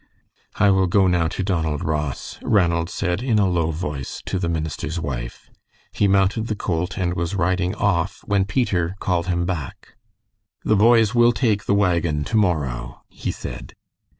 "I 0.55 0.71
will 0.71 0.87
go 0.87 1.05
now 1.05 1.27
to 1.27 1.43
Donald 1.43 1.83
Ross," 1.83 2.39
Ranald 2.41 2.89
said, 2.89 3.21
in 3.21 3.37
a 3.37 3.47
low 3.47 3.69
voice, 3.69 4.23
to 4.25 4.39
the 4.39 4.49
minister's 4.49 4.99
wife. 4.99 5.51
He 5.91 6.07
mounted 6.07 6.47
the 6.47 6.55
colt 6.55 6.97
and 6.97 7.13
was 7.13 7.35
riding 7.35 7.75
off, 7.75 8.23
when 8.25 8.45
Peter 8.45 8.95
called 8.99 9.27
him 9.27 9.45
back. 9.45 9.89
"The 10.65 10.75
boys 10.75 11.13
will 11.13 11.33
take 11.33 11.65
the 11.65 11.75
wagon 11.75 12.23
to 12.23 12.35
morrow," 12.35 13.03
he 13.09 13.29
said. 13.31 13.75